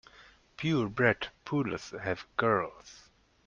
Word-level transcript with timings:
Pure 0.57 0.89
bred 0.89 1.27
poodles 1.45 1.93
have 2.01 2.25
curls. 2.35 3.11